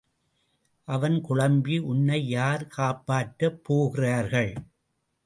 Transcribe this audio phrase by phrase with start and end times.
[0.87, 4.51] அவன் குழம்பி உன்னை யார் காப்பாற்றப் போகிறார்கள்?